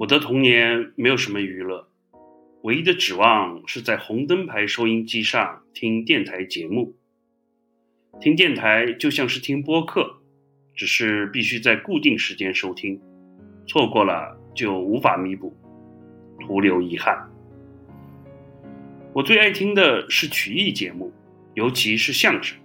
[0.00, 1.86] 我的童年没有什么娱乐，
[2.62, 6.96] 唯一的指望是在红灯牌收音机上听电台节目。
[8.18, 10.22] 听电台就像是听播客，
[10.74, 12.98] 只是必须在固定时间收听，
[13.66, 15.54] 错过了就无法弥补，
[16.40, 17.14] 徒留遗憾。
[19.12, 21.12] 我最爱听的是曲艺节目，
[21.52, 22.58] 尤其是相声，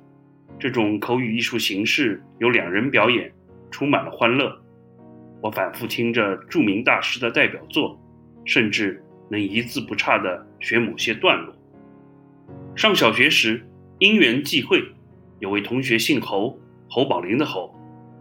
[0.57, 3.29] 这种口语艺术形式由两人表演，
[3.69, 4.57] 充满了欢乐。
[5.45, 8.01] 我反复听着著名大师的代表作，
[8.45, 8.99] 甚至
[9.29, 11.53] 能一字不差地学某些段落。
[12.75, 13.63] 上小学时，
[13.99, 14.83] 因缘际会。
[15.37, 16.57] 有位同学姓侯，
[16.89, 17.71] 侯宝林的侯，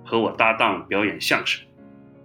[0.05, 1.65] 和我搭档表演相声。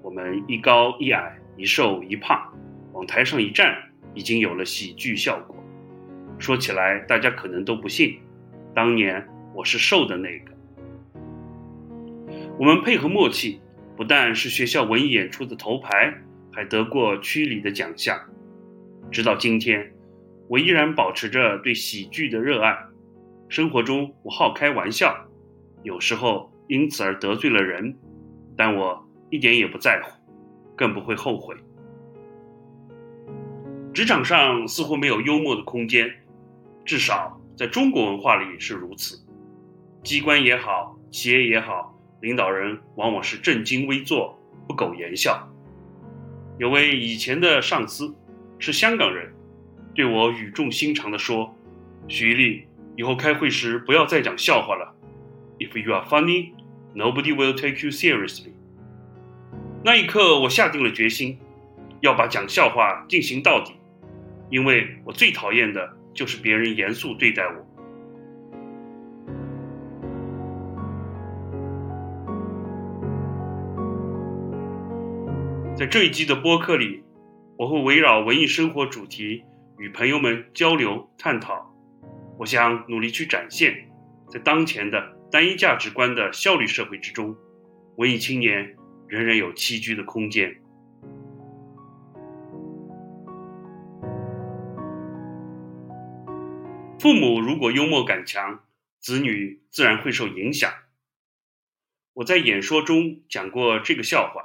[0.02, 2.54] 我们一高一矮，一瘦一胖，
[2.92, 3.74] 往台上一站，
[4.14, 5.56] 已经有了喜剧效果。
[6.38, 8.20] 说起来，大家可能都不信，
[8.76, 9.26] 当年
[9.56, 10.52] 我是瘦的那个。
[12.58, 13.62] 我们配合默契，
[14.00, 16.14] 不但是学校文艺演出的头牌，
[16.54, 18.18] 还得过区里的奖项。
[19.12, 19.92] 直到今天，
[20.48, 22.78] 我依然保持着对喜剧的热爱。
[23.50, 25.14] 生活中我好开玩笑，
[25.84, 27.94] 有时候因此而得罪了人，
[28.56, 30.10] 但我一点也不在乎，
[30.78, 31.54] 更不会后悔。
[33.94, 36.10] 职场上似乎没有幽默的空间，
[36.86, 39.22] 至少在中国文化里是如此。
[40.06, 45.50] 机关也好，企业也好，领导人往往是正襟危坐，不苟言笑。
[46.58, 48.16] 有位以前的上司
[48.58, 49.34] 是香港人，
[49.96, 51.56] 对我语重心长地说
[52.08, 52.66] ：“徐丽。”
[52.98, 54.94] 以后开会时不要再讲笑话了。
[55.58, 56.52] If you are funny,
[56.94, 58.52] nobody will take you seriously。
[59.86, 61.40] 那一刻，我下定了决心，
[62.02, 63.72] 要把讲笑话进行到底，
[64.50, 67.66] 因为我最讨厌的就是别人严肃对待我。
[75.80, 77.02] 在这一季的播客里，
[77.58, 79.46] 我会围绕文艺生活主题
[79.78, 81.74] 与朋友们交流探讨。
[82.38, 83.90] 我想努力去展现，
[84.28, 87.34] 在当前的单一价值观的效率社会之中，
[87.96, 88.76] 文艺青年
[89.08, 90.54] 仍然有栖居的空间。
[97.00, 98.66] 父母如果幽默感强，
[99.00, 100.70] 子女自然会受影响。
[102.16, 104.44] 我在演说中讲过这个笑话：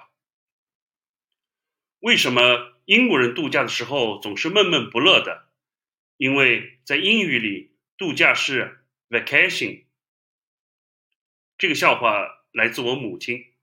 [2.05, 5.49] 为什么英国人度假的时候总是闷闷不乐的？
[6.19, 7.73] 因为在英语里。
[7.97, 9.85] 度假是 vacation。
[11.57, 13.55] 这个笑话来自我母亲。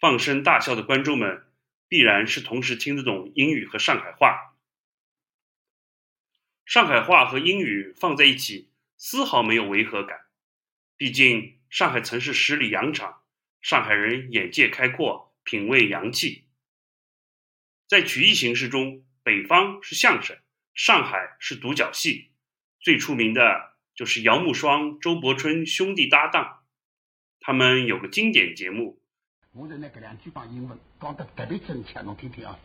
[0.00, 1.46] 放声大笑的观众们
[1.86, 4.56] 必然是同时听得懂英语和上海话。
[6.66, 10.26] 上海话和英语放在一起丝毫没有违和感，
[10.96, 13.22] 毕竟上海曾是十里洋场，
[13.62, 16.49] 上海人眼界开阔，品味洋气。
[17.90, 20.36] 在曲艺形式中，北方是相声，
[20.74, 22.28] 上海是独角戏。
[22.80, 26.60] 最出名的就是姚慕双、周伯春兄弟搭档，
[27.40, 29.00] 他们有个经典节目。
[29.52, 32.56] 我的那两句讲英文讲得特别真切，侬听听啊。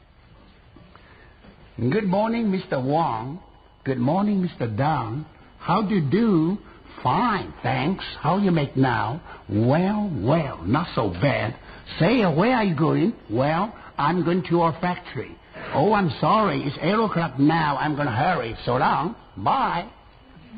[1.80, 2.80] Good morning, Mr.
[2.80, 3.40] Wang.
[3.84, 4.76] Good morning, Mr.
[4.76, 5.26] Dang.
[5.60, 6.58] How do you do?
[7.02, 8.04] Fine, thanks.
[8.22, 9.22] How you make now?
[9.50, 11.56] Well, well, not so bad.
[11.98, 13.14] Say, where are you going?
[13.28, 15.37] Well, I'm going to our factory.
[15.75, 16.63] Oh, I'm sorry.
[16.63, 17.77] It's eight o'clock now.
[17.79, 18.57] I'm going to hurry.
[18.65, 19.15] So long.
[19.37, 19.85] Bye.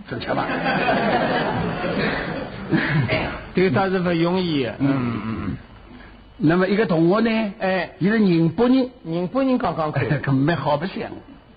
[0.09, 0.45] 挣钱了，
[3.55, 4.65] 这个倒是不容易。
[4.65, 5.57] 嗯嗯嗯。
[6.39, 7.53] 那么一个同学呢？
[7.61, 11.11] 哎，一个宁波人，宁波人刚刚开，可没好不像，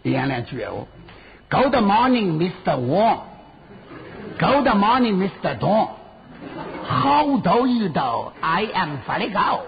[0.03, 0.85] 讲两句话。
[1.49, 2.77] Good morning, Mr.
[2.77, 3.19] Wang.
[4.37, 5.57] Good morning, Mr.
[5.57, 5.89] Dong.
[6.83, 8.33] How do you do?
[8.41, 9.61] I am very good.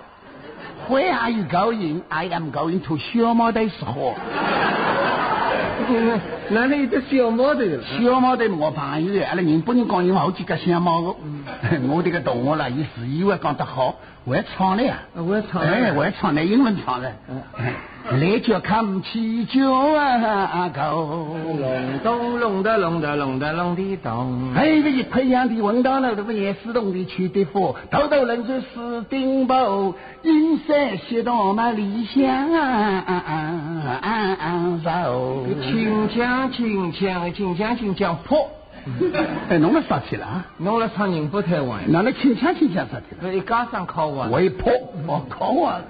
[0.88, 2.03] Where are you going?
[2.09, 4.15] I am going to 小毛的时候。
[6.50, 7.60] 哪里有的小毛头？
[7.82, 11.14] 小毛头我朋友，阿拉宁波人讲有好几个小毛个。
[11.88, 14.98] 我这个同学啦，伊自以为讲得好，会唱的呀？
[15.16, 15.62] 会唱？
[15.62, 17.12] 哎，会唱的英文唱的。
[18.10, 24.52] 来叫看起脚啊狗，隆咚隆的隆的隆的隆的咚。
[24.54, 32.50] 哎，这一太阳的闻到了，这不也是动的去的火，头头人就是顶部，阴山西道嘛理想
[34.82, 35.46] 走。
[35.62, 38.50] 秦腔秦腔秦腔秦腔破。
[39.49, 40.44] 哎，弄了啥去了啊？
[40.58, 43.32] 侬来唱宁波台湾，弄了清腔清腔啥去了？
[43.32, 44.70] 一家上考完，我一跑，
[45.06, 45.82] 我考完。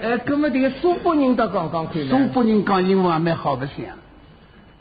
[0.00, 1.86] 哎，哥们，这个苏北人倒刚刚。
[1.86, 3.74] 苏北人讲英文还蛮好不像。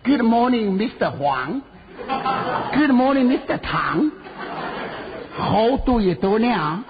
[0.05, 1.11] Good morning, Mr.
[1.11, 1.61] 黄。
[2.73, 3.57] Good morning, Mr.
[3.57, 4.11] 唐。
[5.37, 6.83] 好多也多呢。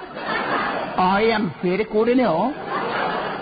[0.95, 2.51] I am very good now.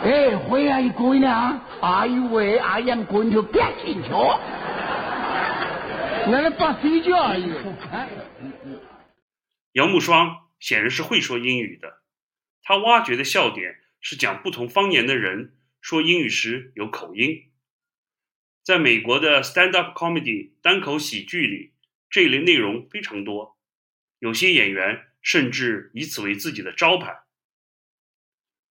[0.04, 1.60] Hey, where are you going now?
[1.82, 4.40] Are you where I am going to get into?
[6.28, 7.76] 那那把谁叫一个？
[9.74, 12.02] 姚木双显然是会说英语的，
[12.62, 17.50] 他挖掘的笑点是讲不同方言的人说英语时有口音。
[18.64, 21.74] 在美国的 stand-up comedy 单口喜剧里，
[22.10, 23.58] 这一类内容非常多，
[24.20, 27.22] 有些演员甚至以此为自己的招牌。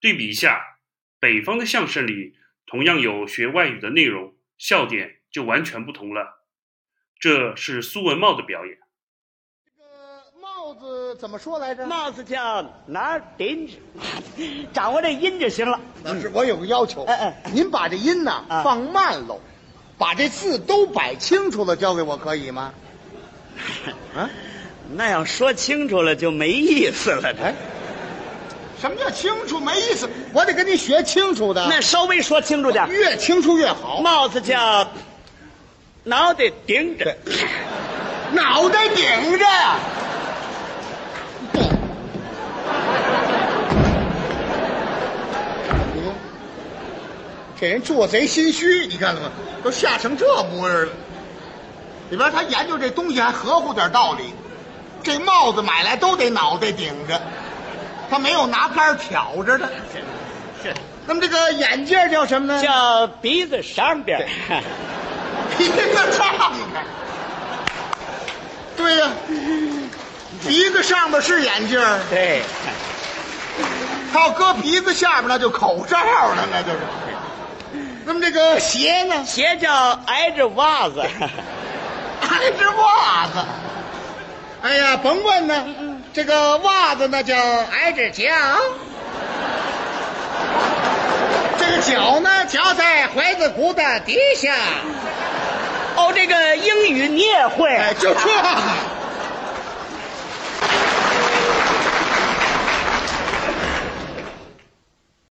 [0.00, 0.79] 对比一下，
[1.19, 2.37] 北方的相声里
[2.67, 6.39] 同样有学外语的内容，笑点就完全不同了。
[7.20, 8.78] 这是苏文茂的表演。
[9.67, 11.87] 这个帽子怎么说来着？
[11.87, 13.75] 帽子叫哪儿顶着，
[14.72, 15.78] 掌握这音就行了。
[16.02, 19.38] 老师，我有个要求，哎哎您把这音呐、啊放慢喽，
[19.99, 22.72] 把这字都摆清楚了，交给我可以吗？
[24.16, 24.31] 啊，
[24.94, 27.34] 那要说清楚了就没意思了。
[27.38, 27.55] 哎，
[28.81, 30.08] 什么叫清楚没意思？
[30.32, 34.00] 我得跟你学清楚的，那稍微说清楚点，越清楚越好。
[34.00, 34.88] 帽子叫
[36.05, 37.14] 脑袋顶着，
[38.32, 39.05] 脑袋顶
[39.38, 39.44] 着，
[41.52, 41.61] 不，
[47.61, 49.31] 这人做贼心虚，你看了吗？
[49.62, 50.93] 都吓成这模样了。
[52.08, 54.32] 里边他研究这东西还合乎点道理，
[55.02, 57.20] 这帽子买来都得脑袋顶着，
[58.08, 59.69] 他没有拿杆挑着的。
[60.62, 60.73] 是
[61.06, 62.62] 那么这个眼镜叫什么呢？
[62.62, 64.25] 叫鼻子上边儿。
[65.58, 66.85] 鼻子上边。
[68.76, 69.08] 对呀、
[70.47, 72.43] 鼻子上边是眼镜儿，对，
[74.12, 76.79] 他要搁鼻子下边那就口罩了，那就是。
[78.06, 79.25] 那么这个鞋呢？
[79.25, 81.00] 鞋叫挨着袜子。
[82.31, 83.44] 挨着袜子。
[84.62, 85.64] 哎呀，甭问呢，
[86.12, 88.25] 这个袜子那叫挨着脚，
[91.58, 94.55] 这个脚呢脚在怀子骨的底下。
[96.10, 97.68] 哦，这个英语你也会？
[97.68, 99.00] 哎，就这个。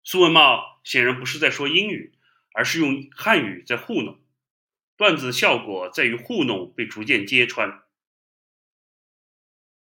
[0.05, 2.13] 苏文茂显然不是在说英语，
[2.53, 4.21] 而是用汉语在糊弄。
[4.95, 7.81] 段子的效果在于糊弄被逐渐揭穿。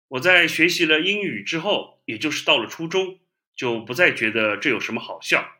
[0.09, 3.19] 我在学习了英语之后，也就是到了初中，
[3.57, 5.53] 就不再觉得这有什么好笑，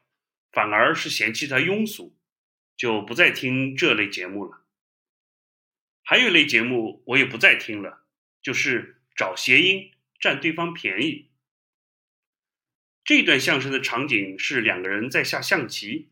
[0.53, 2.15] 反而是嫌弃它庸俗，
[2.77, 4.59] 就不再听这类节目了。
[6.03, 8.05] 还有一类节目我也不再听了，
[8.43, 11.31] 就是找谐音占对方便宜。
[13.05, 16.11] 这段相声的场景是两个人在下象棋，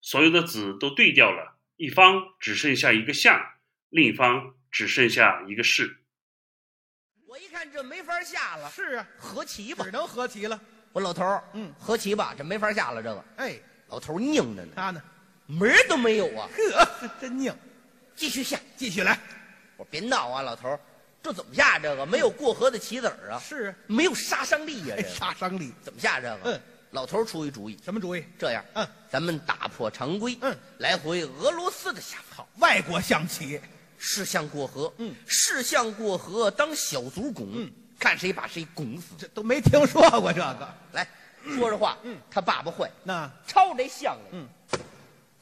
[0.00, 3.54] 所有的子都对掉了，一方只剩下一个象，
[3.88, 5.98] 另一方只剩下一个士。
[7.26, 9.90] 我一看这没法下了，是啊，和棋吧只。
[9.90, 10.60] 能和棋了。
[10.92, 13.02] 我老头儿，嗯和棋吧，这没法下了。
[13.02, 13.58] 这个哎，
[13.88, 15.02] 老头儿拧着呢，他呢？
[15.46, 16.48] 门儿都没有啊。
[16.52, 17.52] 呵，真拧。
[18.16, 19.18] 继续下，继续来。
[19.76, 20.80] 我说别闹啊，老头儿，
[21.22, 22.06] 这怎么下这个？
[22.06, 25.14] 没有过河的棋子儿啊，是啊，没有杀伤力呀、哎这个。
[25.14, 25.72] 杀伤力。
[25.82, 26.40] 怎么下这个？
[26.44, 28.24] 嗯，老头儿出一主意，什么主意？
[28.38, 32.36] 这样，嗯，咱们打破常规，嗯，来回俄罗斯的下法。
[32.36, 33.60] 好，外国象棋。
[33.96, 39.14] 士象过河，嗯，士象过河，当小卒拱，嗯，看谁把谁拱死。
[39.16, 40.74] 这都没听说过这个。
[40.92, 41.08] 来，
[41.56, 43.30] 说着话，嗯，他爸爸会，那。
[43.46, 44.48] 抄这象来，嗯，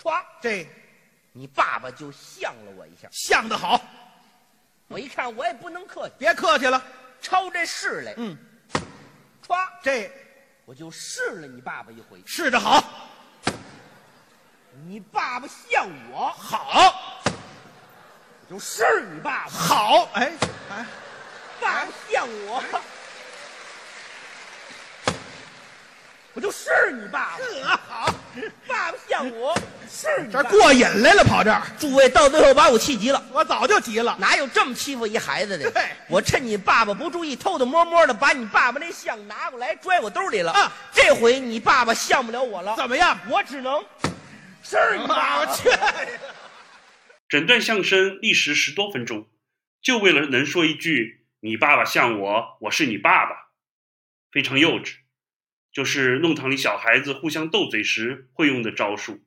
[0.00, 0.64] 歘，这
[1.32, 3.08] 你爸爸就向了我一下。
[3.10, 3.80] 像的好，
[4.88, 6.82] 我一看，我也不能客气，别客气了。
[7.20, 8.36] 抄这试来，嗯，
[9.46, 10.10] 歘，这
[10.64, 12.22] 我就试了你爸爸一回。
[12.26, 12.82] 试的好，
[14.86, 19.50] 你爸爸像我，好，我就试你爸爸。
[19.50, 20.08] 好。
[20.14, 20.32] 哎
[20.70, 20.86] 哎，
[21.60, 22.62] 爸爸像我，
[26.34, 27.38] 我就试你爸爸。
[27.38, 28.11] 这好，
[28.66, 29.54] 爸爸像我，
[29.88, 30.50] 是你爸爸。
[30.50, 31.62] 这过瘾来了，跑这儿。
[31.78, 33.22] 诸位到最后把我气急了。
[33.32, 34.16] 我早就急了。
[34.18, 35.82] 哪有这么欺负一孩子的对？
[36.08, 40.52] 我趁你爸爸不注意，偷偷摸摸的把你爸爸那像拿过来，拽我兜里了。
[40.52, 43.18] 啊这回你爸爸像不了我了，怎么样？
[43.28, 43.84] 我只能
[44.62, 45.40] 是你爸爸。
[45.40, 45.68] 我去！
[47.28, 49.26] 整段相声历时十多分钟，
[49.82, 53.30] 就为了能说一句“你爸爸像我，我是你爸爸”，
[54.30, 54.96] 非常幼稚，
[55.72, 59.24] 就是弄堂里小孩子互相斗嘴时会用的招数。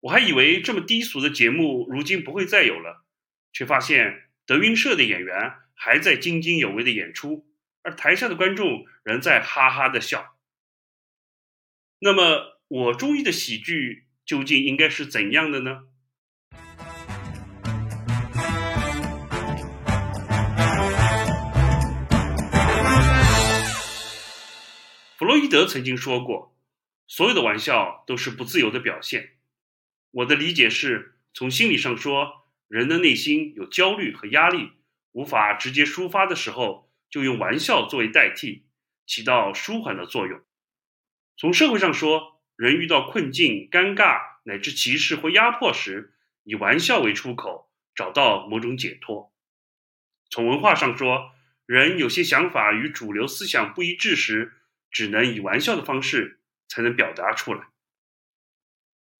[0.00, 3.04] 我还以为这么低俗的节目如今不会再有了，
[3.52, 7.46] 却发现德云社的演员还在津津有味的演出，
[7.82, 10.38] 而台下的观众仍在哈哈的笑。
[11.98, 15.82] 那么，我中意的喜剧究竟应该是怎样的呢？
[25.30, 26.58] 洛伊德曾经说过，
[27.06, 29.36] 所有的玩笑都是不自由的表现。
[30.10, 34.72] 我的理解是，从心理上说，人的内心有焦虑和压力，
[35.12, 38.64] 无法直接抒发的时候，就用玩笑作为代替，
[39.06, 40.40] 起到舒缓的作用。
[41.36, 49.32] 从社会上说，人遇到困境、尴尬乃至歧视或压迫时，以玩笑为出口，找到某种解脱。
[50.28, 51.30] 从文化上说，
[51.66, 54.56] 人有些想法与主流思想不一致时，
[54.90, 56.38] 只能以玩笑的方式。
[56.70, 57.66] 才能表达出来。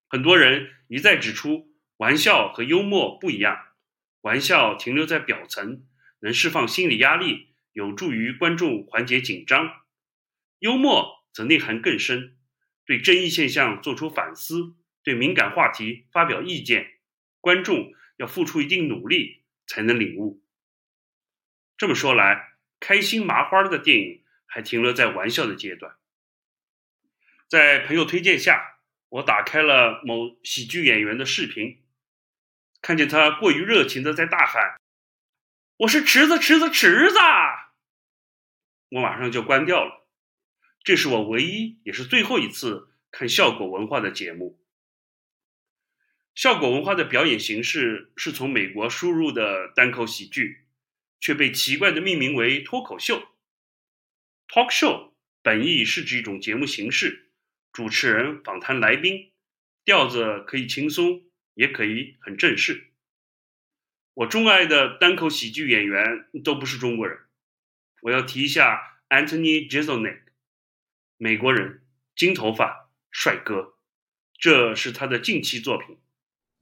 [0.09, 3.75] 很多人一再指出，玩笑和幽默不一样。
[4.21, 5.85] 玩笑停留在表层，
[6.21, 9.83] 能释放心理压力，有助于观众缓解紧张；
[10.61, 12.37] 幽默则内涵更深，
[12.87, 17.01] 对争议现象做出反思，对敏感话题发表意见。
[17.41, 20.41] 观众要付出一定努力才能领悟。
[21.77, 24.20] 这么说来，开心麻花的电影
[24.51, 25.97] 还停留在玩笑的阶段。
[27.49, 31.85] 在朋友推荐下，我打开了某喜剧演员的视频，
[32.83, 34.81] 看见他过于热情的在大喊
[35.79, 37.17] ：“我是池子，池子，池子！”
[38.91, 40.09] 我马上就关掉了。
[40.83, 44.61] 这是我唯一也是最后一次看效果文化的节目。
[46.35, 50.67] 效果文化的表演形式是从美国输入的单口喜剧，
[51.21, 53.29] 却被奇怪的命名为脱口秀。
[54.53, 57.31] Talk show 本意是指一种节目形式。
[57.73, 59.31] 主持人访谈来宾，
[59.85, 61.23] 调子可以轻松，
[61.55, 62.91] 也可以很正式。
[64.13, 67.21] 我钟爱的单口喜剧演员都不是中国人，
[68.03, 70.23] 我要提一下 Anthony Jeselnik，
[71.17, 71.83] 美国人，
[72.17, 73.75] 金头发，帅哥，
[74.37, 75.97] 这是他的近期作品。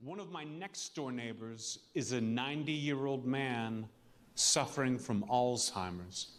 [0.03, 3.89] One of my next door neighbors is a 90 year old man
[4.35, 6.38] suffering from Alzheimer's.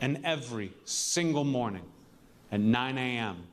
[0.00, 1.84] And every single morning,
[2.54, 3.48] at 9 a.m.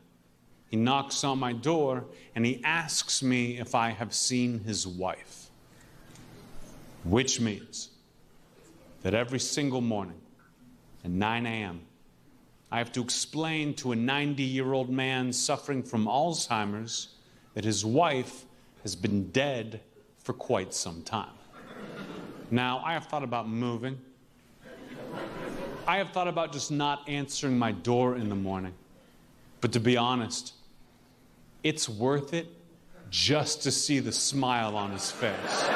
[0.70, 2.06] He knocks on my door
[2.36, 5.50] and he asks me if I have seen his wife.
[7.04, 7.90] Which means
[9.02, 10.22] that every single morning
[11.04, 11.82] at 9 a.m.,
[12.72, 17.16] I have to explain to a 90 year old man suffering from Alzheimer's
[17.56, 18.46] that his wife
[18.84, 19.82] has been dead
[20.20, 21.34] for quite some time.
[22.52, 24.00] Now, I have thought about moving.
[25.92, 28.74] I have thought about just not answering my door in the morning.
[29.60, 30.54] But to be honest,
[31.64, 32.48] it's worth it
[33.10, 35.70] just to see the smile on his face.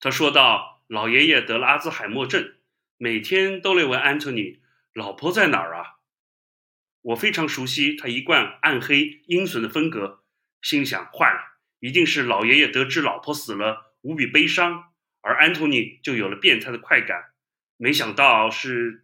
[0.00, 2.54] 他说道：“老爷爷得了阿兹海默症，
[2.96, 4.60] 每天都来问安东尼
[4.94, 5.96] 老婆在哪儿啊？”
[7.12, 10.20] 我非常熟悉他一贯暗黑阴损的风格，
[10.62, 14.93] 心想：坏了，一定是老爷爷得知老婆死了，无比悲伤，
[15.24, 17.32] 而安东尼就有了变态的快感。
[17.78, 19.00] 没想到是。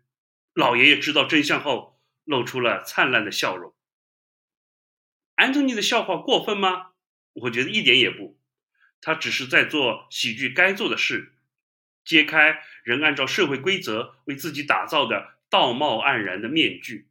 [0.53, 3.73] 老爷爷知道真相后，露出了灿烂的笑容。
[5.37, 6.89] 安东尼的笑话过分吗？
[7.33, 8.37] 我觉得一点也不，
[9.01, 11.35] 他只是在做喜剧该做的事，
[12.05, 17.09] 揭开人按照社会规则为自己打造的道貌岸然的面具，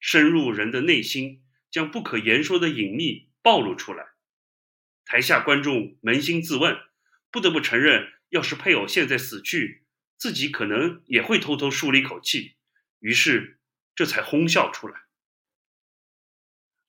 [0.00, 4.06] 深入人的内心，将不可言说的隐秘暴露出来。
[5.04, 6.80] 台下观众扪心自问，
[7.30, 9.84] 不得不承认，要是配偶现在死去，
[10.16, 12.56] 自己可能也会偷偷舒了一口气。
[13.00, 13.58] 于是，
[13.94, 15.02] 这才哄笑出来。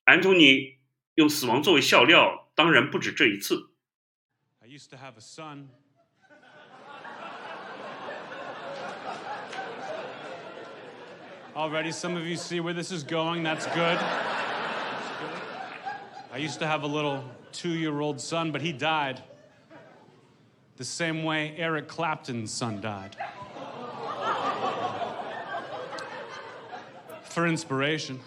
[0.04, 0.80] 安东尼
[1.16, 3.72] 用死亡作为笑料，当然不止这一次。
[4.60, 5.70] I used to have a son.
[11.56, 13.44] Already, some of you see where this is going.
[13.44, 13.98] That's good.
[16.32, 19.22] I used to have a little two year old son, but he died
[20.80, 23.18] the same way Eric Clapton's son died.
[27.26, 28.18] for inspiration.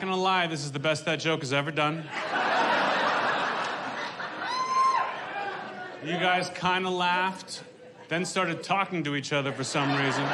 [0.00, 2.04] gonna lie, this is the best that joke has ever done.
[6.04, 7.62] You guys kind of laughed,
[8.08, 10.24] then started talking to each other for some reason.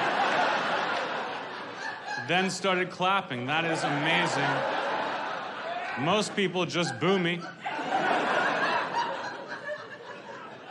[2.28, 3.46] then started clapping.
[3.46, 4.48] That is amazing.
[6.04, 7.40] Most people just boo me.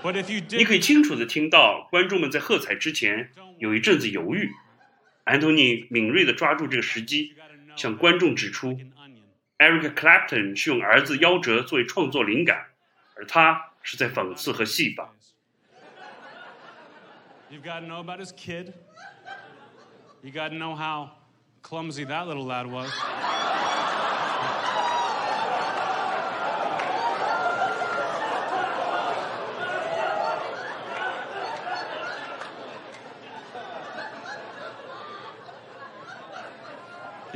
[0.03, 4.51] But if you did, 你可以清楚的听到观众们在喝彩之前有一阵子犹豫。
[5.25, 7.35] 安东尼敏锐地抓住这个时机，
[7.76, 8.78] 向观众指出
[9.58, 12.66] ，Eric Clapton 是用儿子夭折作为创作灵感，
[13.16, 15.12] 而他是在讽刺和戏法。
[17.50, 18.72] You've got to know about his kid.
[20.22, 21.10] You got to know how
[21.62, 22.90] clumsy that little lad was.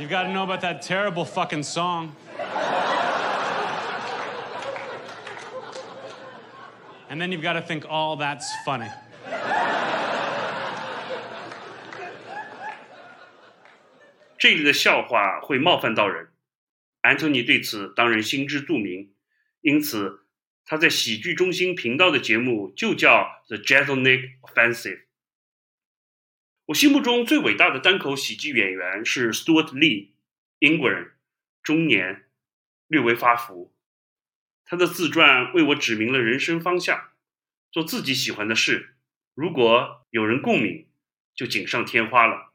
[0.00, 2.14] You've got to know about that terrible fucking song.
[7.08, 8.90] And then you've got to think all that's funny.
[14.38, 16.28] 这里的笑话会冒犯到人，
[17.00, 19.10] 安东尼对此当然心知肚明，
[19.62, 20.26] 因此
[20.66, 24.98] 他在喜剧中心频道的节目就叫《The Jeselnik Offensive》。
[26.71, 30.11] 我心目中最伟大的单口喜剧演员是 Stuart Lee，
[30.59, 31.11] 英国人，
[31.61, 32.23] 中年，
[32.87, 33.73] 略微发福。
[34.63, 37.09] 他的自传为我指明了人生方向：
[37.73, 38.95] 做自己喜欢的事，
[39.33, 40.87] 如果有人共鸣，
[41.35, 42.53] 就锦上添花了。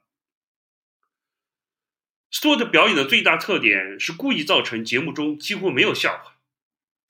[2.33, 6.39] Stuart 表演的最大特点是故意造成节目中几乎没有笑话。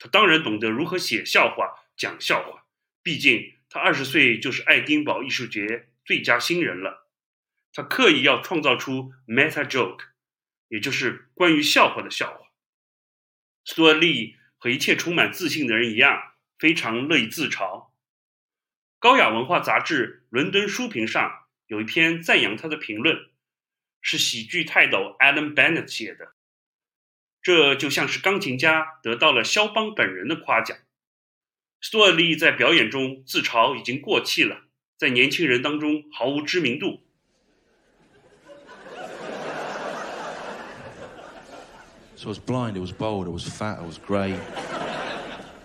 [0.01, 2.65] 他当然懂得如何写笑话、讲笑话，
[3.01, 7.11] 毕竟他二十岁就是爱丁堡艺术节最佳新人了。
[7.73, 10.05] 他刻意要创造出 meta joke，
[10.69, 12.47] 也就是关于笑话的笑话。
[13.67, 17.91] Stuart Lee 和一切充满自信的人一样，非常乐意自嘲。
[18.99, 23.29] 高雅文化杂志伦敦书评上有一篇赞扬他的评论。
[24.09, 26.37] 是喜剧泰斗 Alan Bennett 写的，
[27.43, 30.79] 这就像是钢琴家得到了肖邦本人的夸奖。
[31.81, 34.66] 斯托尔利在表演中自嘲已经过气了，
[34.98, 37.00] 在年轻人当中毫无知名度。
[42.16, 44.38] So I was blind, I was bold, I was fat, I was grey.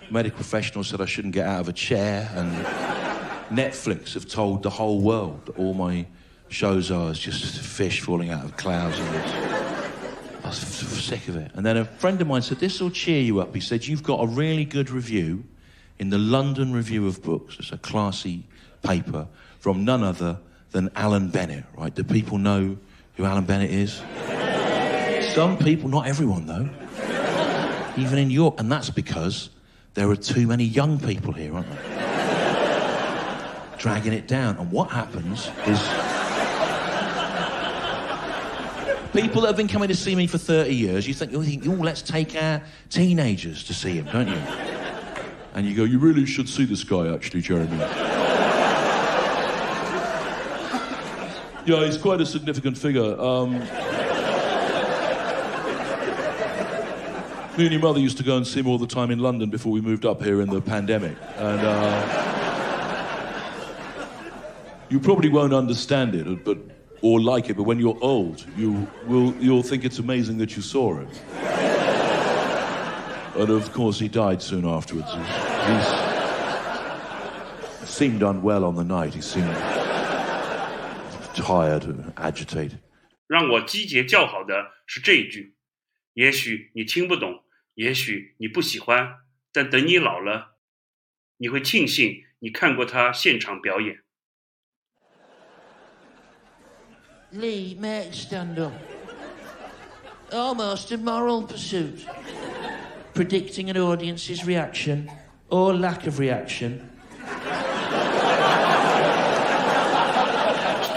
[0.09, 2.51] Medical professionals said I shouldn't get out of a chair, and
[3.55, 6.07] Netflix have told the whole world that all my
[6.49, 8.97] shows are as just fish falling out of clouds.
[8.97, 9.07] And
[10.43, 11.51] I was sick of it.
[11.53, 13.53] And then a friend of mine said, This will cheer you up.
[13.53, 15.43] He said, You've got a really good review
[15.99, 17.57] in the London Review of Books.
[17.59, 18.45] It's a classy
[18.82, 19.26] paper
[19.58, 20.38] from none other
[20.72, 21.94] than Alan Bennett, right?
[21.94, 22.76] Do people know
[23.16, 24.02] who Alan Bennett is?
[25.34, 26.68] Some people, not everyone though.
[27.96, 28.58] Even in York.
[28.58, 29.50] And that's because
[29.94, 33.76] there are too many young people here, aren't there?
[33.78, 34.56] Dragging it down.
[34.56, 35.78] And what happens is
[39.12, 41.66] people that have been coming to see me for 30 years, you think, you think,
[41.66, 44.42] oh, let's take our teenagers to see him, don't you?
[45.54, 47.76] And you go, you really should see this guy, actually, Jeremy.
[51.64, 53.18] Yeah, he's quite a significant figure.
[53.20, 53.52] Um,
[57.56, 59.50] me and your mother used to go and see him all the time in London
[59.50, 61.16] before we moved up here in the pandemic.
[61.36, 62.22] And uh,
[64.88, 66.58] you probably won't understand it, but
[67.02, 70.62] or like it, but when you're old, you will you'll think it's amazing that you
[70.62, 71.08] saw him.
[73.36, 75.12] and of course, he died soon afterwards.
[77.80, 79.14] He seemed unwell on the night.
[79.14, 79.48] He seemed
[81.41, 82.79] tired and agitated.
[83.27, 85.55] 让我击节叫好的是这一句：
[86.13, 87.43] 也许你听不懂，
[87.75, 89.17] 也许你不喜欢，
[89.51, 90.57] 但等你老了，
[91.37, 94.03] 你会庆幸你看过他现场表演。
[97.33, 98.73] Lee, make stand up.
[100.31, 102.05] Almost a moral pursuit.
[103.13, 105.09] Predicting an audience's reaction
[105.49, 106.79] or lack of reaction.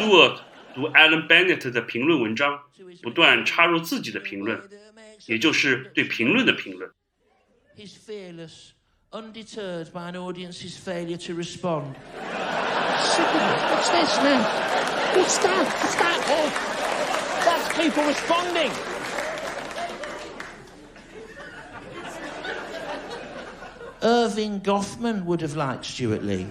[0.05, 0.39] Stuart
[0.75, 2.61] 读 Alan Bennett 的评论文章，
[3.03, 4.61] 不断插入自己的评论，
[5.27, 6.91] 也就是对评论的评论。
[7.77, 8.73] He's fearless,
[9.11, 11.95] undeterred by an audience's failure to respond.
[13.71, 14.43] What's this now?
[15.15, 15.67] What's that?
[15.67, 16.21] What's that?
[16.29, 16.51] Oh,
[17.45, 18.71] that's people responding.
[24.03, 26.47] Irving Goffman would have liked Stuart Lee.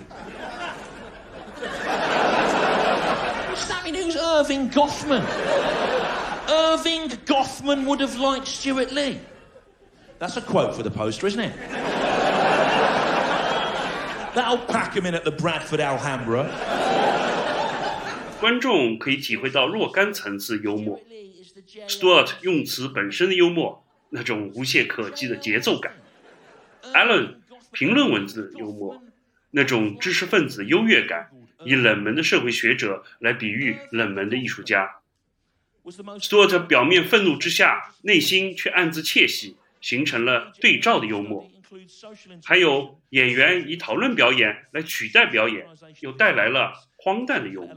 [4.34, 5.22] Irving Goffman?
[6.48, 9.20] Irving Goffman would have liked Stuart Lee.
[10.18, 11.52] That's a quote for the poster, isn't it?
[14.34, 16.50] That'll pack him in at the Bradford Alhambra.
[18.40, 21.00] 观众可以体会到若干层次幽默
[21.86, 25.92] ，Stuart 用词本身的幽默，那种无懈可击的节奏感
[26.92, 27.36] ；Alan
[27.70, 29.00] 评论文字幽默，
[29.54, 31.30] 那种知识分子优越感
[31.64, 34.96] 以冷门的社会学者来比喻冷门的艺术家。
[36.20, 41.48] sort 表面愤怒之下内心却暗自窃喜形成了对照的幽默。
[42.44, 45.66] 还有演员以讨论表演来取代表演
[46.00, 47.74] 又带来了荒诞的幽默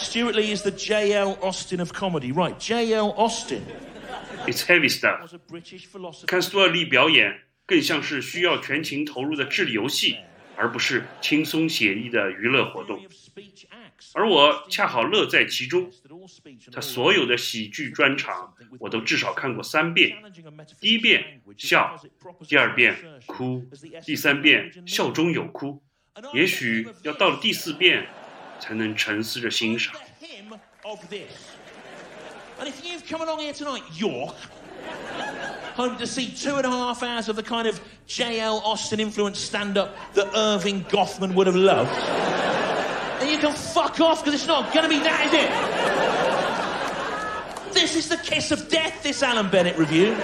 [0.00, 1.38] Stuart Lee is the J.L.
[1.42, 2.32] Austin of comedy.
[2.32, 3.12] Right, J.L.
[3.16, 3.62] Austin.
[4.46, 5.30] It's heavy stuff.
[6.26, 10.16] 看 Stuart Lee 表演，更像是需要全情投入的智力游戏，
[10.56, 12.98] 而不是轻松写意的娱乐活动。
[14.14, 15.90] 而我恰好乐在其中。
[16.72, 20.16] 他所有的喜剧专场，我都至少看过三遍：
[20.80, 22.00] 第一遍笑，
[22.48, 23.68] 第二遍哭，
[24.04, 25.82] 第三遍笑中有哭。
[26.34, 28.06] 也许要到了第四遍，
[28.59, 29.93] 才能沉思着欣赏。
[30.19, 30.53] him
[30.83, 31.31] of this.
[32.59, 34.35] And if you've come along here tonight, York,
[35.75, 38.61] home to see two and a half hours of the kind of J.L.
[38.63, 41.91] Austin influenced stand up that Irving Goffman would have loved,
[43.19, 45.51] then you can fuck off because it's not going to be that, is it?
[47.73, 50.15] This is the kiss of death, this Alan Bennett review.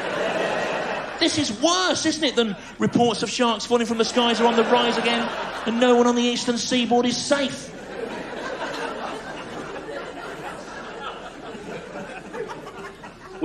[1.19, 4.55] This is worse, isn't it, than reports of sharks falling from the skies are on
[4.55, 5.27] the rise again
[5.67, 7.69] and no one on the eastern seaboard is safe.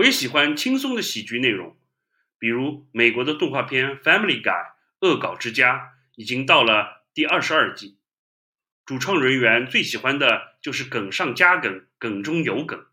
[0.01, 1.77] 我也喜欢轻松的喜剧内容，
[2.39, 4.65] 比如美国的动画片《Family Guy》
[5.01, 7.99] 恶搞之家已经到了第二十二季，
[8.83, 12.83] 主创人员最喜欢的就是梗上加梗，梗中有梗。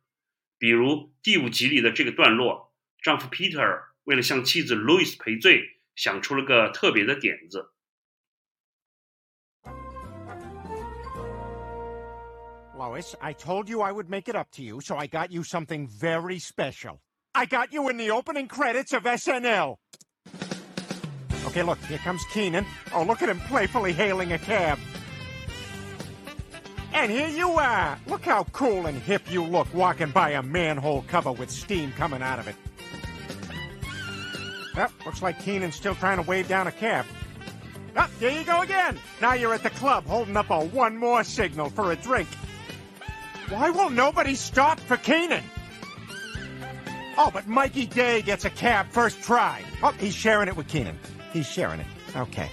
[0.59, 7.71] 比如第五集里的这个段落，丈夫 Peter 为了向妻子 Louis 赔罪，想出了个特别的点子。
[12.79, 15.89] Lois, I told you I would make it up to you, so I got you something
[15.89, 17.01] very special.
[17.35, 19.77] I got you in the opening credits of SNL.
[21.47, 22.65] Okay, look, here comes Keenan.
[22.95, 24.79] Oh, look at him playfully hailing a cab.
[26.95, 27.99] And here you are.
[28.07, 32.23] Look how cool and hip you look walking by a manhole cover with steam coming
[32.23, 32.57] out of it.
[34.77, 37.07] Well, looks like Keenan's still trying to wave down a cab.
[37.97, 38.99] Ah, there you go again.
[39.21, 42.29] Now you're at the club holding up a one more signal for a drink.
[43.50, 45.44] Why will nobody stop for Keenan?
[47.18, 49.62] Oh, but Mikey Day gets a cab first try.
[49.84, 50.98] Oh, he's sharing it with Keenan.
[51.32, 51.86] He's sharing it.
[52.16, 52.50] Okay.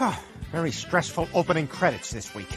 [0.00, 0.18] Oh,
[0.52, 2.48] very stressful opening credits this week.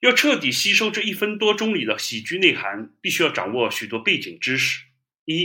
[0.00, 4.84] 要彻底吸收这一分多钟里的喜剧内涵，必须要掌握许多背景知识。
[5.24, 5.44] 一，《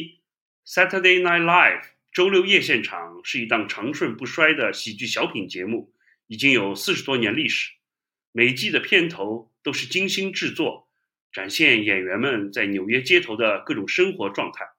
[0.65, 5.91] Saturday Night Live》周六夜现场是一档长盛不衰的喜剧小品节目，
[6.28, 7.72] 已经有四十多年历史。
[8.33, 10.91] 每季的片头都是精心制作，
[11.33, 14.71] 展现演员们在纽约街头的各种生活状态。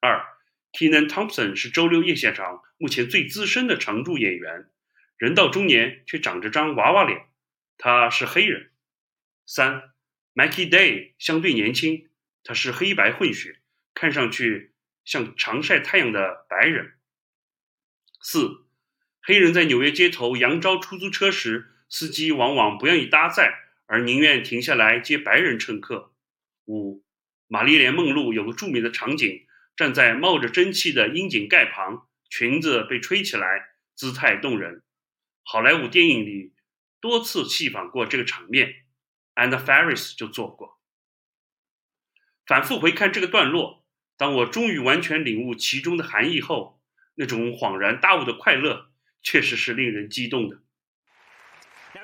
[0.00, 0.24] 二
[0.72, 4.68] ，Kenan Thompson 是周六夜现场目前最资深的常驻演员，
[5.16, 7.22] 人到中年却长着张娃娃脸，
[7.78, 8.70] 他是黑人。
[9.46, 9.94] 三
[10.34, 12.10] ，Mikey Day 相对年轻，
[12.42, 13.60] 他是黑白混血，
[13.94, 16.94] 看上去像常晒太阳的白人。
[18.20, 18.66] 四，
[19.22, 23.54] 黑人在纽约街头扬招出租车时，司机往往不愿意搭载，
[23.86, 26.12] 而宁愿停下来接白人乘客。
[26.64, 27.04] 五，
[27.46, 34.82] 玛丽莲梦露有个著名的场景，站在冒着蒸汽的窨井盖旁，裙子被吹起来，姿态动人。
[35.44, 36.52] 好莱坞电影里
[37.00, 38.74] 多次戏仿过这个场面。
[39.36, 40.80] Anna Faris 就做过。
[42.44, 46.82] 反复回看这个段落，当我终于完全领悟其中的含义后，
[47.14, 48.90] 那种恍然大悟的快乐，
[49.22, 50.63] 确实是令人激动的。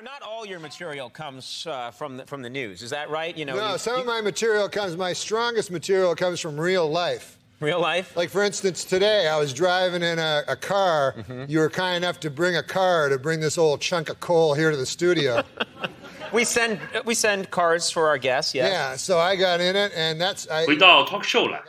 [0.02, 2.82] not all your material comes uh, from the, from the news.
[2.82, 3.36] Is that right?
[3.36, 4.96] You know, no, you- some you- of my material comes.
[4.96, 7.38] My strongest material comes from real life.
[7.60, 8.14] Real life?
[8.14, 11.14] Like for instance, today I was driving in a, a car.
[11.16, 11.44] Mm-hmm.
[11.48, 14.52] You were kind enough to bring a car to bring this old chunk of coal
[14.52, 15.42] here to the studio.
[16.32, 18.54] we send we send cards for our guests.
[18.54, 18.70] Yes.
[18.70, 20.66] Yeah, so I got in it, and that's I.
[20.66, 21.62] 回到 talk show 来，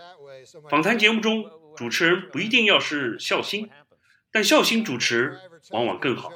[0.69, 3.69] 访谈节目中，主持人不一定要是笑星，
[4.29, 5.39] 但笑星主持
[5.69, 6.29] 往往更好。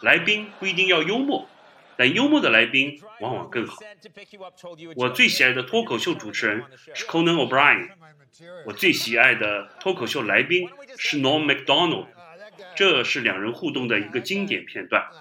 [0.00, 1.48] 来宾不一定要幽默，
[1.96, 3.76] 但幽默的来宾往往更好。
[4.94, 6.62] 我最喜爱的脱口秀主持人
[6.94, 7.90] 是 Conan O'Brien，
[8.66, 12.06] 我最喜爱的脱口秀来宾是 Norm Macdonald，
[12.76, 15.04] 这是两人互动的一个经典片段。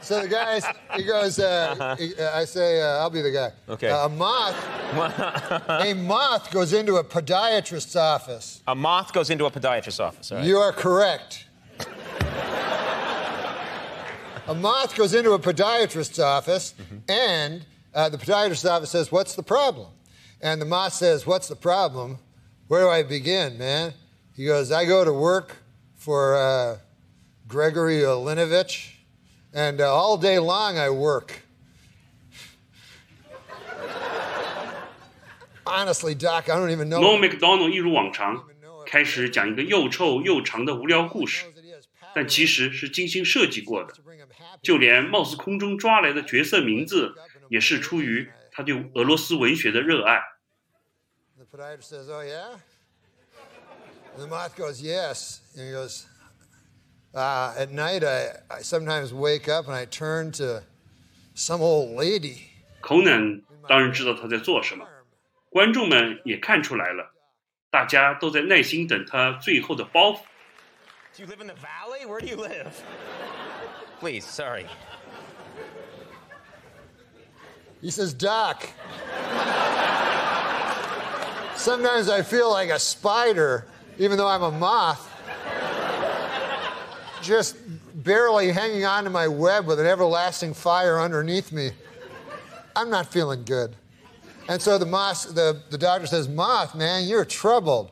[0.00, 0.60] so the guy,
[0.96, 3.50] he goes, uh, he- uh, I say, uh, I'll be the guy.
[3.68, 3.88] Okay.
[3.90, 4.56] Uh, a moth,
[5.68, 8.62] a moth goes into a podiatrist's office.
[8.66, 10.30] A moth goes into a podiatrist's office.
[10.32, 10.44] right.
[10.44, 11.46] You are correct.
[14.46, 16.74] a moth goes into a podiatrist's office,
[17.08, 19.88] and uh, the podiatrist's office says, What's the problem?
[20.40, 22.18] And the moth says, What's the problem?
[22.68, 23.92] Where do I begin, man?
[24.34, 25.56] He goes, I go to work
[25.96, 26.76] for uh,
[27.48, 28.90] Gregory Olinovich,
[29.54, 31.32] and uh, all day long I work.
[35.66, 37.00] Honestly, Doc, I don't even know.
[37.00, 38.44] Norm Macdonald 一如往常，
[38.86, 41.46] 开始讲一个又臭又长的无聊故事，
[42.14, 43.94] 但其实是精心设计过的。
[44.62, 47.14] 就连貌似空中抓来的角色名字，
[47.48, 50.20] 也是出于他对俄罗斯文学的热爱。
[51.38, 52.58] The podiatrist says, Oh, yeah?
[54.14, 55.40] And the moth goes, Yes.
[55.56, 56.04] And he goes,
[57.17, 60.63] uh, At night, I, I sometimes wake up and I turn to
[61.35, 62.49] some old lady.
[62.81, 64.85] Conan 当然知道他在做什么，
[65.49, 67.13] 观众们也看出来了，
[67.69, 70.19] 大家都在耐心等他最后的包袱。
[71.15, 72.05] Do you live in the valley?
[72.05, 72.73] Where do you live?
[73.99, 74.65] Please, sorry.
[77.81, 78.67] He says, Doc,
[81.55, 83.67] sometimes I feel like a spider,
[83.99, 85.06] even though I'm a moth,
[87.28, 87.56] just
[88.02, 91.70] barely hanging on to my web with an everlasting fire underneath me.
[92.74, 93.76] I'm not feeling good.
[94.48, 97.90] And so the, moth, the, the doctor says, Moth, man, you're troubled.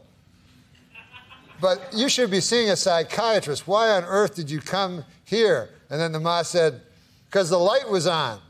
[1.61, 3.68] But you should be seeing a psychiatrist.
[3.68, 5.70] Why on earth did you come here?
[5.90, 6.81] And then the moth said,
[7.27, 8.40] Because the light was on.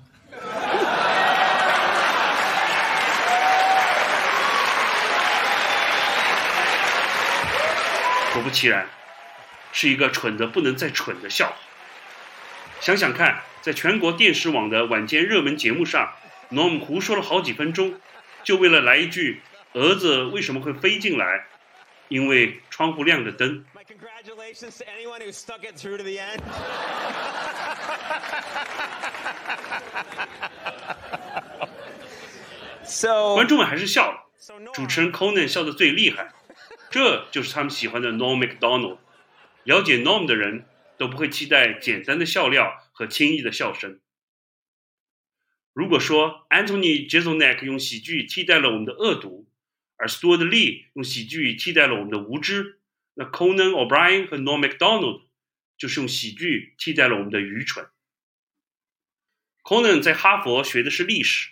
[9.77, 11.57] 是一个蠢的不能再蠢的笑话。
[12.81, 16.15] 想想看，在全国电视网的晚间热门节目上
[16.51, 18.01] ，Norm 胡说了好几分钟，
[18.43, 19.43] 就为了来一句
[19.77, 21.45] “蛾子为什么会飞进来？
[22.09, 26.41] 因为窗户亮着灯。” My congratulations to anyone who stuck it through to the end.
[32.83, 34.23] so 观众们还是笑了，
[34.73, 36.33] 主持人 Conan 笑得最厉害，
[36.89, 38.97] 这就是他们喜欢的 Norm Macdonald。
[39.67, 40.65] 了解 Norm 的人
[40.97, 44.01] 都不会期待简单的笑料和轻易的笑声。
[45.73, 49.49] 如果说 Anthony Jeselnik 用喜剧替代了我们的恶毒，
[49.97, 52.79] 而 Stuart Lee 用喜剧替代了我们的无知，
[53.15, 55.23] 那 Conan O'Brien 和 Norm McDonald
[55.77, 57.89] 就是用喜剧替代了我们的愚蠢。
[59.65, 61.51] Conan 在哈佛学的是历史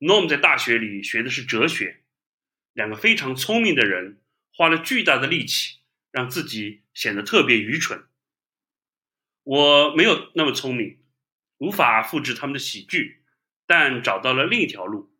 [0.00, 2.02] ，Norm 在大学里学的是哲学。
[2.72, 4.20] 两个非常聪明的人
[4.52, 5.78] 花了巨大的力气，
[6.10, 8.04] 让自己显得特别愚蠢。
[9.44, 11.00] 我没有那么聪明，
[11.58, 13.22] 无法复制他们的喜剧，
[13.66, 15.12] 但找到了另一条路。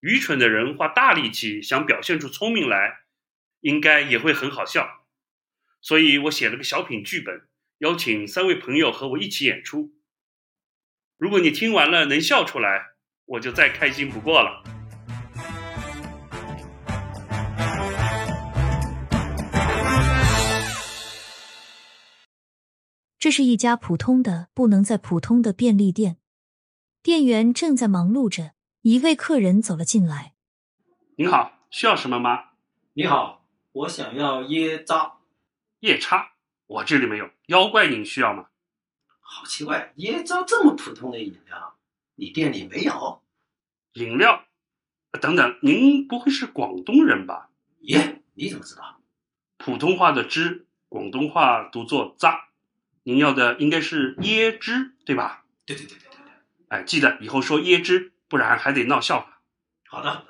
[0.00, 3.04] 愚蠢的人花大力气想表现出聪明来，
[3.60, 5.06] 应该也会很好笑。
[5.80, 9.94] 所以我写了个小品剧本，邀请三位朋友和我一起演出。
[11.16, 12.94] 如果你听完了能笑出来，
[13.24, 14.73] 我就再开心不过了。
[23.24, 26.18] 这是一家普通的不能再普通的便利店，
[27.02, 28.52] 店员正在忙碌着。
[28.82, 30.34] 一位客人走了进来。
[31.16, 32.50] 您好，需要什么吗？
[32.92, 35.14] 你好，我想要椰渣。
[35.80, 36.32] 夜叉，
[36.66, 37.30] 我这里没有。
[37.46, 38.48] 妖怪您需要吗？
[39.20, 41.76] 好奇怪，椰渣这么普通的饮料，
[42.16, 43.22] 你店里没有？
[43.94, 44.44] 饮料？
[45.18, 47.48] 等等，您不会是广东人吧？
[47.84, 49.00] 耶，你怎么知道？
[49.56, 52.48] 普通话的汁，广东话读作渣。
[53.04, 55.44] 您要的应该是椰汁，对吧？
[55.66, 56.32] 对对对对对对。
[56.68, 59.40] 哎，记得以后说椰汁，不然还得闹笑话。
[59.86, 60.26] 好的好的。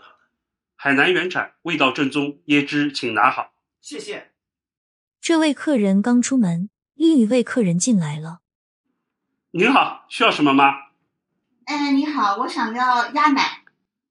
[0.74, 3.54] 海南原产，味道正宗，椰汁请拿好。
[3.80, 4.32] 谢谢。
[5.20, 8.40] 这位客人刚出门，另一位客人进来了。
[9.52, 10.74] 您好，需要什么吗？
[11.66, 13.62] 哎，你好，我想要鸭奶。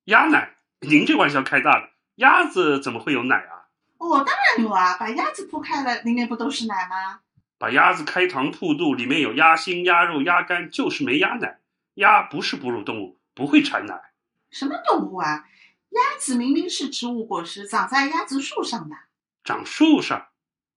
[0.06, 0.56] 鸭奶？
[0.80, 3.68] 您这玩笑开大了，鸭子怎么会有奶啊？
[3.98, 7.20] 哦，当然有啊，把鸭子铺开了，里面不都是奶吗？
[7.64, 11.62] 把鸭子开膛破肚，里面有鸭心、鸭肉、鸭肝，就是没鸭奶。
[11.94, 14.12] 鸭不是哺乳动物，不会产奶。
[14.52, 15.46] 什么动物啊？
[15.92, 18.98] 鸭子明明是植物果实，长在鸭子树上的。
[19.46, 20.28] 长树上？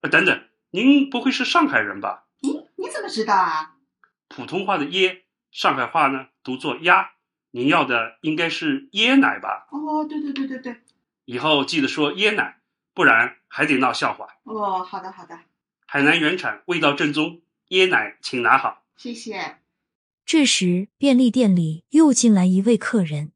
[0.03, 2.29] 呃，等等，您不会是上海人吧？
[2.43, 3.75] 咦，你怎么知道啊？
[4.29, 7.11] 普通话的椰，上海话呢读作鸭。
[7.51, 9.67] 您要的应该是椰奶吧？
[9.73, 10.83] 哦，对对对对对。
[11.25, 12.61] 以后记得说椰奶，
[12.95, 14.29] 不然还得闹笑话。
[14.45, 15.37] 哦，好的好的。
[15.97, 18.85] 海南原产，味道正宗，椰奶请拿好。
[18.99, 19.57] 谢谢。
[20.27, 23.33] 这时，便利店里又进来一位客人。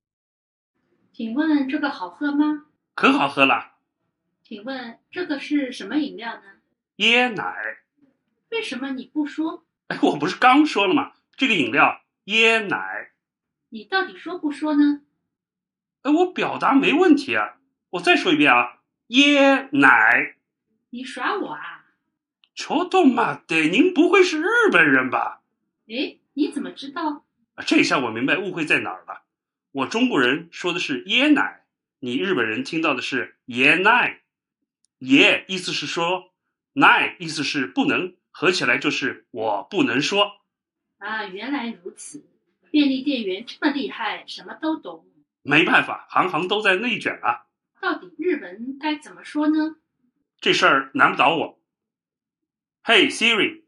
[1.11, 2.67] 请问这个好喝吗？
[2.95, 3.77] 可好喝了。
[4.43, 6.43] 请问这个是什么饮料呢？
[6.99, 7.57] 椰奶。
[8.51, 9.65] 为什么你不说？
[9.87, 11.13] 哎，我不是刚说了吗？
[11.39, 13.13] 这个饮料椰奶。
[13.71, 15.01] 你到底说不说呢？
[16.03, 17.57] 哎，我表达没问题啊。
[17.93, 20.37] 我再说一遍啊，椰奶。
[20.91, 21.80] 你耍我啊？
[22.61, 25.41] 求动嘛的，您不会是日本人吧？
[25.89, 27.25] 哎，你怎么知道？
[27.67, 29.23] 这下我明白误会在哪儿了。
[29.73, 31.65] 我中国人说的是椰奶，
[32.01, 34.21] 你日本人听到的是椰奶。
[34.99, 36.35] 椰意思是说，
[36.75, 40.43] 奶意思是不能，合起来就是我不能说。
[40.99, 42.27] 啊，原来如此。
[42.71, 45.07] 便利店员这么厉害，什么都懂。
[45.41, 47.47] 没办法，行行都在内卷啊。
[47.81, 49.77] 到底日文该怎么说呢？
[50.43, 51.60] 这事儿难不倒我。
[52.84, 53.64] 嘿，Siri，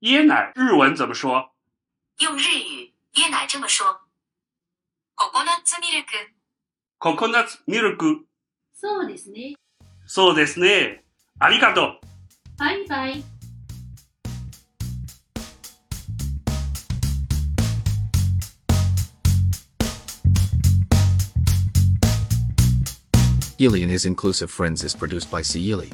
[0.00, 1.52] 椰奶日文怎么说？
[2.18, 4.00] 用日语椰奶这么说：
[5.16, 8.24] coconut milk。coconut milk。
[8.74, 9.56] そうですね。
[10.06, 11.04] そうですね。
[11.38, 12.00] ありがとう。
[12.58, 13.24] バイバイ。
[23.58, 25.60] Yili and His Inclusive Friends is produced by C.
[25.60, 25.92] Yili.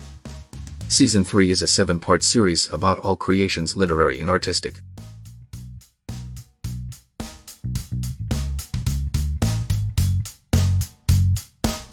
[0.91, 4.81] Season 3 is a seven part series about all creations literary and artistic.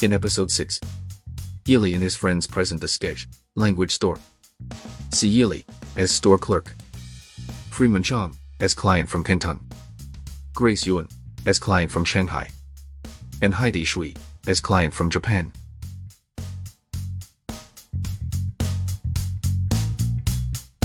[0.02, 0.80] In episode 6,
[1.64, 4.18] Yili and his friends present the sketch, Language Store.
[5.12, 5.64] See Yili
[5.96, 6.74] as store clerk,
[7.70, 9.60] Freeman Chang as client from Canton,
[10.54, 11.06] Grace Yuan
[11.46, 12.48] as client from Shanghai,
[13.42, 14.16] and Heidi Shui
[14.48, 15.52] as client from Japan.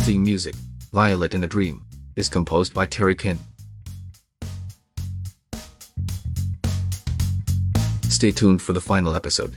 [0.03, 0.53] Theme music,
[0.91, 1.81] Violet in a Dream,
[2.17, 3.39] is composed by Terry Kin.
[8.09, 9.55] Stay tuned for the final episode.